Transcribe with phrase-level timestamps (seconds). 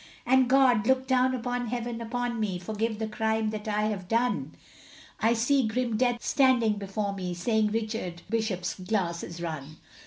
[0.25, 4.55] And God, look down from heaven upon me, Forgive the crime that I have done.
[5.19, 9.75] I see grim death standing before me, Saying, Richard Bishop's glass is run.